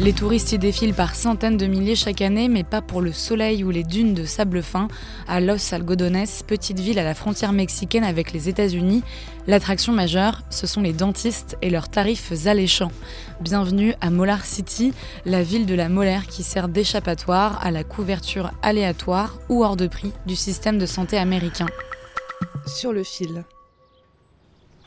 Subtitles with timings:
[0.00, 3.62] Les touristes y défilent par centaines de milliers chaque année, mais pas pour le soleil
[3.62, 4.88] ou les dunes de sable fin.
[5.28, 9.04] À Los Algodones, petite ville à la frontière mexicaine avec les États-Unis,
[9.46, 12.90] l'attraction majeure, ce sont les dentistes et leurs tarifs alléchants.
[13.40, 14.92] Bienvenue à Molar City,
[15.26, 19.86] la ville de la molaire qui sert d'échappatoire à la couverture aléatoire ou hors de
[19.86, 21.66] prix du système de santé américain.
[22.66, 23.44] Sur le fil.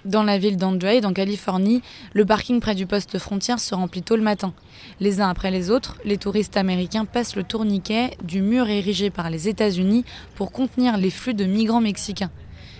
[0.08, 1.82] Dans la ville d'Andrade, en Californie,
[2.14, 4.54] le parking près du poste frontière se remplit tôt le matin.
[5.02, 9.30] Les uns après les autres, les touristes américains passent le tourniquet du mur érigé par
[9.30, 12.32] les États-Unis pour contenir les flux de migrants mexicains.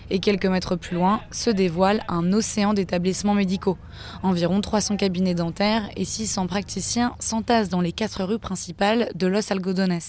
[0.10, 3.78] Et quelques mètres plus loin se dévoile un océan d'établissements médicaux.
[4.24, 9.52] Environ 300 cabinets dentaires et 600 praticiens s'entassent dans les quatre rues principales de Los
[9.52, 10.00] Algodones.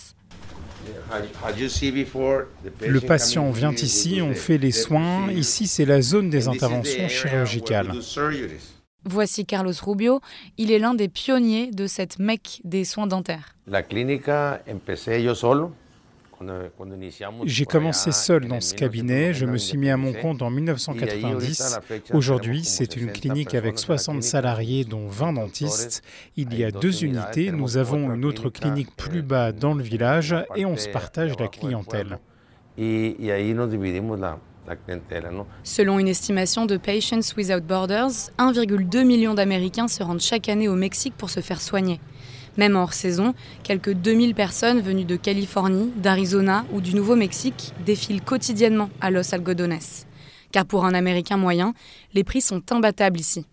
[2.80, 5.30] Le patient vient ici, on fait les soins.
[5.30, 7.92] Ici, c'est la zone des interventions chirurgicales.
[9.04, 10.20] Voici Carlos Rubio.
[10.58, 13.54] Il est l'un des pionniers de cette mecque des soins dentaires.
[13.66, 15.72] La clínica empecé yo solo.
[17.44, 21.80] J'ai commencé seul dans ce cabinet, je me suis mis à mon compte en 1990.
[22.12, 26.02] Aujourd'hui, c'est une clinique avec 60 salariés, dont 20 dentistes.
[26.36, 30.34] Il y a deux unités, nous avons une autre clinique plus bas dans le village
[30.54, 32.18] et on se partage la clientèle.
[35.64, 40.74] Selon une estimation de Patients Without Borders, 1,2 million d'Américains se rendent chaque année au
[40.74, 42.00] Mexique pour se faire soigner.
[42.58, 48.90] Même hors saison, quelques 2000 personnes venues de Californie, d'Arizona ou du Nouveau-Mexique défilent quotidiennement
[49.00, 49.78] à Los Algodones.
[50.50, 51.72] Car pour un Américain moyen,
[52.14, 53.46] les prix sont imbattables ici.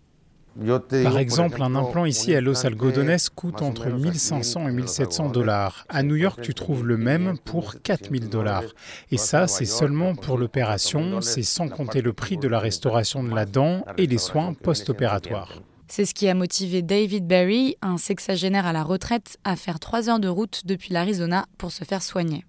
[1.04, 5.84] Par exemple, un implant ici à Los Algodones coûte entre 1500 et 1700 dollars.
[5.88, 8.64] À New York, tu trouves le même pour 4000 dollars.
[9.12, 13.32] Et ça, c'est seulement pour l'opération, c'est sans compter le prix de la restauration de
[13.32, 15.60] la dent et les soins post-opératoires.
[15.88, 20.10] C'est ce qui a motivé David Berry, un sexagénaire à la retraite, à faire trois
[20.10, 22.44] heures de route depuis l'Arizona pour se faire soigner.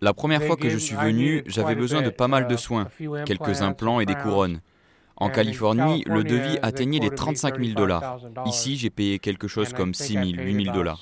[0.00, 2.88] La première fois que je suis venu, j'avais besoin de pas mal de soins,
[3.26, 4.60] quelques implants et des couronnes.
[5.16, 8.18] En Californie, le devis atteignait les 35 000 dollars.
[8.46, 11.00] Ici, j'ai payé quelque chose comme 6 000, 8 000 dollars.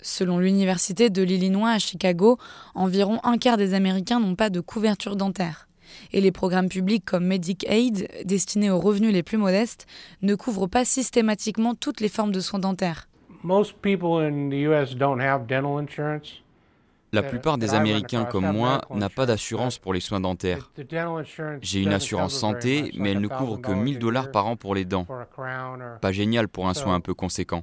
[0.00, 2.38] Selon l'Université de l'Illinois à Chicago,
[2.74, 5.68] environ un quart des Américains n'ont pas de couverture dentaire
[6.12, 9.86] et les programmes publics comme Medicaid, destinés aux revenus les plus modestes,
[10.22, 13.08] ne couvrent pas systématiquement toutes les formes de soins dentaires.
[17.12, 20.72] La plupart des Américains comme moi n'ont pas d'assurance pour les soins dentaires.
[21.60, 24.84] J'ai une assurance santé, mais elle ne couvre que 1000 dollars par an pour les
[24.84, 25.06] dents.
[26.00, 27.62] Pas génial pour un soin un peu conséquent.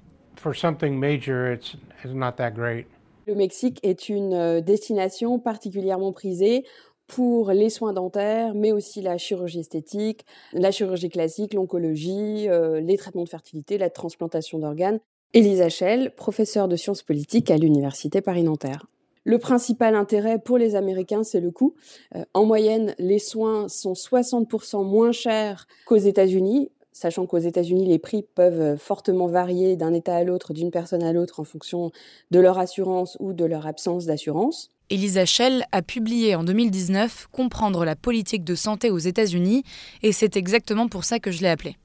[3.28, 6.66] Le Mexique est une euh, destination particulièrement prisée
[7.12, 12.96] pour les soins dentaires, mais aussi la chirurgie esthétique, la chirurgie classique, l'oncologie, euh, les
[12.96, 15.00] traitements de fertilité, la transplantation d'organes.
[15.34, 18.88] Elisa Schell, professeure de sciences politiques à l'Université Paris-Nanterre.
[19.26, 21.76] Le principal intérêt pour les Américains, c'est le coût.
[22.16, 28.00] Euh, en moyenne, les soins sont 60% moins chers qu'aux États-Unis, sachant qu'aux États-Unis, les
[28.00, 31.92] prix peuvent fortement varier d'un État à l'autre, d'une personne à l'autre, en fonction
[32.32, 34.72] de leur assurance ou de leur absence d'assurance.
[34.90, 39.64] Elisa Schell a publié en 2019 Comprendre la politique de santé aux États-Unis,
[40.04, 41.78] et c'est exactement pour ça que je l'ai appelé.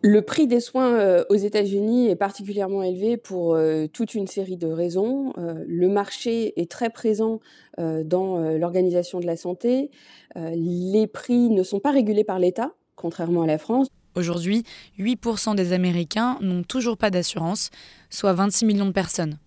[0.00, 4.56] Le prix des soins euh, aux États-Unis est particulièrement élevé pour euh, toute une série
[4.56, 5.32] de raisons.
[5.38, 7.40] Euh, le marché est très présent
[7.78, 9.92] dans l'organisation de la santé.
[10.34, 13.86] les prix ne sont pas régulés par l'État, contrairement à la France.
[14.18, 14.64] Aujourd'hui,
[14.98, 17.70] 8% des Américains n'ont toujours pas d'assurance,
[18.10, 19.38] soit 26 millions de personnes.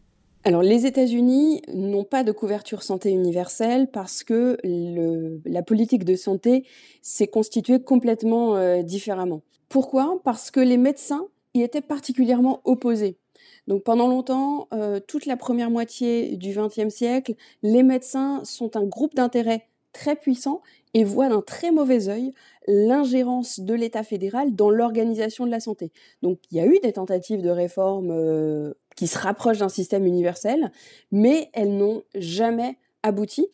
[0.45, 4.57] Alors, les États-Unis n'ont pas de couverture santé universelle parce que
[5.45, 6.65] la politique de santé
[7.01, 9.41] s'est constituée complètement euh, différemment.
[9.67, 10.21] Pourquoi?
[10.23, 13.17] Parce que les médecins y étaient particulièrement opposés.
[13.67, 18.85] Donc pendant longtemps, euh, toute la première moitié du XXe siècle, les médecins sont un
[18.85, 20.61] groupe d'intérêt très puissants
[20.93, 22.33] et voient d'un très mauvais œil
[22.67, 25.91] l'ingérence de l'État fédéral dans l'organisation de la santé.
[26.21, 30.05] Donc il y a eu des tentatives de réforme euh, qui se rapprochent d'un système
[30.05, 30.71] universel,
[31.11, 33.47] mais elles n'ont jamais abouti.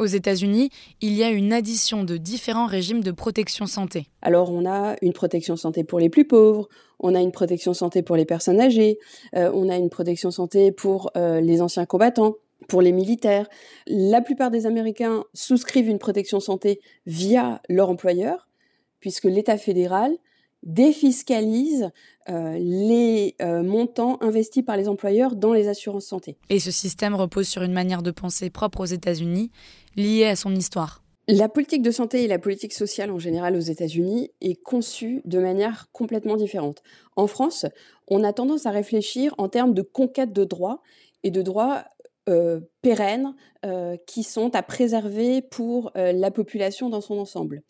[0.00, 0.70] Aux États-Unis,
[1.00, 4.08] il y a une addition de différents régimes de protection santé.
[4.22, 8.02] Alors on a une protection santé pour les plus pauvres, on a une protection santé
[8.02, 8.98] pour les personnes âgées,
[9.36, 12.34] euh, on a une protection santé pour euh, les anciens combattants,
[12.68, 13.48] pour les militaires.
[13.86, 18.48] La plupart des Américains souscrivent une protection santé via leur employeur,
[19.00, 20.16] puisque l'État fédéral
[20.64, 21.90] défiscalise
[22.28, 26.38] euh, les euh, montants investis par les employeurs dans les assurances santé.
[26.48, 29.50] Et ce système repose sur une manière de penser propre aux États-Unis,
[29.96, 31.02] liée à son histoire.
[31.26, 35.38] La politique de santé et la politique sociale en général aux États-Unis est conçue de
[35.38, 36.82] manière complètement différente.
[37.16, 37.64] En France,
[38.08, 40.82] on a tendance à réfléchir en termes de conquête de droits
[41.22, 41.84] et de droits
[42.28, 43.34] euh, pérennes
[44.06, 47.62] qui sont à préserver pour la population dans son ensemble.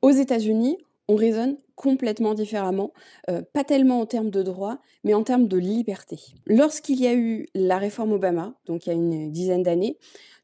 [0.00, 2.92] Aux États-Unis, on raisonne complètement différemment,
[3.30, 6.18] euh, pas tellement en termes de droits, mais en termes de liberté.
[6.46, 9.98] Lorsqu'il y a eu la réforme Obama, donc il y a une dizaine d'années,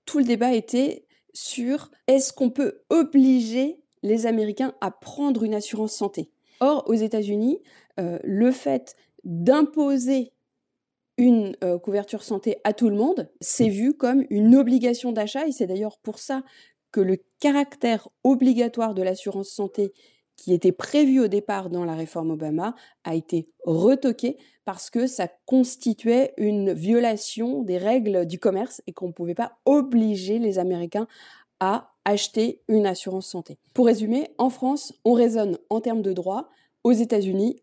[0.07, 5.93] tout le débat était sur est-ce qu'on peut obliger les Américains à prendre une assurance
[5.93, 6.31] santé?
[6.61, 7.61] Or, aux États-Unis,
[8.01, 10.33] euh, le fait d'imposer
[11.17, 15.53] une euh, couverture santé à tout le monde, c'est vu comme une obligation d'achat et
[15.53, 16.43] c'est d'ailleurs pour ça
[16.91, 19.93] que le caractère obligatoire de l'assurance santé
[20.37, 22.75] qui était prévu au départ dans la réforme Obama
[23.05, 29.09] a été retoqué parce que ça constituait une violation des règles du commerce et qu'on
[29.09, 31.07] ne pouvait pas obliger les Américains
[31.61, 33.59] à acheter une assurance santé.
[33.73, 36.49] Pour résumer, en France, on raisonne en termes de droit,
[36.83, 37.63] aux États-Unis,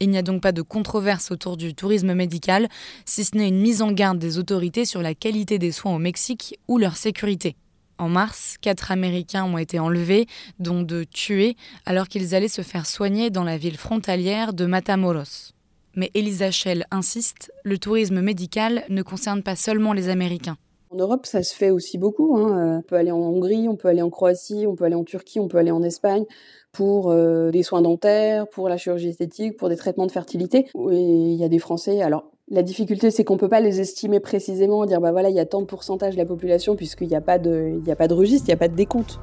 [0.00, 2.68] Il n'y a donc pas de controverse autour du tourisme médical,
[3.04, 5.98] si ce n'est une mise en garde des autorités sur la qualité des soins au
[5.98, 7.56] Mexique ou leur sécurité.
[7.98, 10.26] En mars, quatre Américains ont été enlevés,
[10.58, 15.52] dont deux tués, alors qu'ils allaient se faire soigner dans la ville frontalière de Matamoros.
[15.96, 20.56] Mais Elisa Schell insiste, le tourisme médical ne concerne pas seulement les Américains.
[20.92, 22.36] En Europe, ça se fait aussi beaucoup.
[22.36, 22.58] Hein.
[22.58, 25.04] Euh, on peut aller en Hongrie, on peut aller en Croatie, on peut aller en
[25.04, 26.24] Turquie, on peut aller en Espagne
[26.72, 30.66] pour euh, des soins dentaires, pour la chirurgie esthétique, pour des traitements de fertilité.
[30.74, 32.02] Il y a des Français.
[32.02, 35.36] Alors, la difficulté, c'est qu'on ne peut pas les estimer précisément, dire bah voilà, il
[35.36, 38.08] y a tant de pourcentage de la population, puisqu'il n'y a, pas de, a pas
[38.08, 39.20] de registre, il n'y a pas de décompte.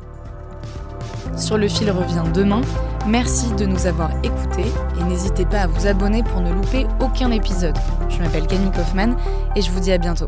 [1.35, 2.61] Sur le fil revient demain.
[3.09, 7.29] Merci de nous avoir écoutés et n'hésitez pas à vous abonner pour ne louper aucun
[7.31, 7.75] épisode.
[8.09, 9.17] Je m'appelle Camille Kaufmann
[9.55, 10.27] et je vous dis à bientôt.